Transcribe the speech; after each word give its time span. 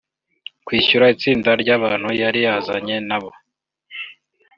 kwishyura 0.65 1.05
itsinda 1.13 1.49
ry’abantu 1.61 2.09
yari 2.21 2.39
yazanye 2.45 2.95
na 3.09 3.17
bo 3.21 3.29